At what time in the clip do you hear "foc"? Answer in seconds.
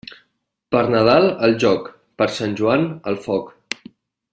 3.29-3.57